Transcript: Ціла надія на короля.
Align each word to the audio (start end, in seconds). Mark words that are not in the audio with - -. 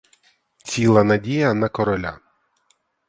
Ціла 0.69 1.03
надія 1.11 1.53
на 1.61 1.69
короля. 1.81 2.13